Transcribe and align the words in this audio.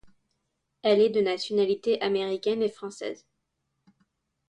Elle 0.81 0.99
est 0.99 1.11
de 1.11 1.21
nationalités 1.21 2.01
américaine 2.01 2.63
et 2.63 2.69
française. 2.69 3.23